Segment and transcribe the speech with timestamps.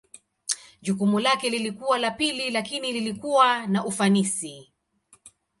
[0.81, 4.73] Jukumu lake lilikuwa la pili lakini lilikuwa na ufanisi.